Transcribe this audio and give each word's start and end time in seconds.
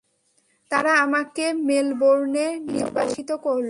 তারা 0.71 0.91
আমাকে 0.99 1.45
মেলবোর্নে 1.53 2.47
নির্বাসিত 2.67 3.29
করল। 3.35 3.59